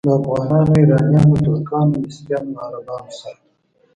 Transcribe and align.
له 0.07 0.11
افغانانو، 0.23 0.73
ایرانیانو، 0.79 1.35
ترکانو، 1.45 2.01
مصریانو 2.05 2.51
او 2.61 2.61
عربانو 2.75 3.11
سره. 3.19 3.39